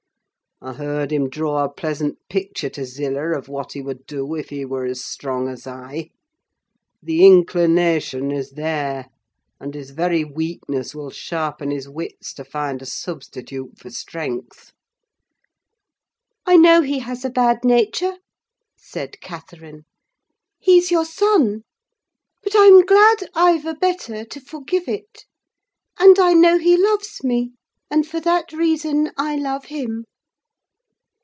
[0.63, 4.49] I heard him draw a pleasant picture to Zillah of what he would do if
[4.51, 6.11] he were as strong as I:
[7.01, 9.07] the inclination is there,
[9.59, 14.71] and his very weakness will sharpen his wits to find a substitute for strength."
[16.45, 18.17] "I know he has a bad nature,"
[18.77, 19.85] said Catherine:
[20.59, 21.63] "he's your son.
[22.43, 25.25] But I'm glad I've a better, to forgive it;
[25.97, 27.53] and I know he loves me,
[27.89, 30.05] and for that reason I love him.